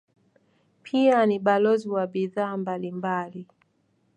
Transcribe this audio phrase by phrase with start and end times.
[0.83, 3.47] Pia ni balozi wa bidhaa mbalimbali.